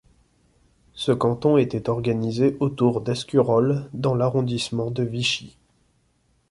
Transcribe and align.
Ce 0.95 1.11
canton 1.11 1.57
était 1.57 1.87
organisé 1.87 2.57
autour 2.59 3.01
d'Escurolles 3.01 3.87
dans 3.93 4.15
l'arrondissement 4.15 4.89
de 4.89 5.03
Vichy. 5.03 5.59